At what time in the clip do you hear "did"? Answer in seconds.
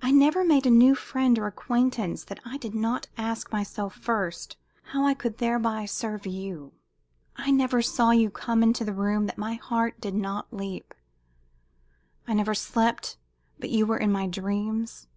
2.58-2.76, 10.00-10.14